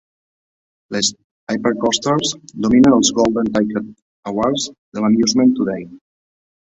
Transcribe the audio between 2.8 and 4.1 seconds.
els Golden Ticket